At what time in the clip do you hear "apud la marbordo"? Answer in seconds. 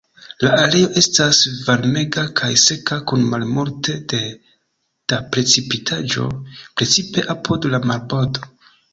7.35-8.49